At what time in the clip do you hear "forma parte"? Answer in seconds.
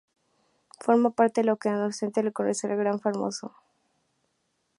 0.79-1.41